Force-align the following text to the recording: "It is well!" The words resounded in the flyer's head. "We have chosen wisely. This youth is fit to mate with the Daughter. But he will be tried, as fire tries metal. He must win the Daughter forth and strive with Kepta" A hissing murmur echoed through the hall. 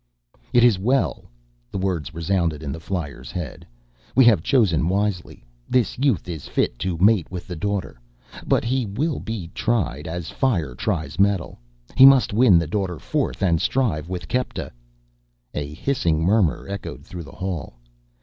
"It 0.51 0.63
is 0.63 0.79
well!" 0.79 1.25
The 1.69 1.77
words 1.77 2.11
resounded 2.11 2.63
in 2.63 2.71
the 2.71 2.79
flyer's 2.79 3.29
head. 3.29 3.67
"We 4.15 4.25
have 4.25 4.41
chosen 4.41 4.89
wisely. 4.89 5.45
This 5.69 5.95
youth 5.99 6.27
is 6.27 6.47
fit 6.47 6.79
to 6.79 6.97
mate 6.97 7.29
with 7.29 7.47
the 7.47 7.55
Daughter. 7.55 7.99
But 8.47 8.63
he 8.63 8.87
will 8.87 9.19
be 9.19 9.51
tried, 9.53 10.07
as 10.07 10.31
fire 10.31 10.73
tries 10.73 11.19
metal. 11.19 11.59
He 11.95 12.07
must 12.07 12.33
win 12.33 12.57
the 12.57 12.65
Daughter 12.65 12.97
forth 12.97 13.43
and 13.43 13.61
strive 13.61 14.09
with 14.09 14.27
Kepta" 14.27 14.71
A 15.53 15.71
hissing 15.75 16.23
murmur 16.23 16.65
echoed 16.67 17.05
through 17.05 17.21
the 17.23 17.33
hall. 17.33 17.75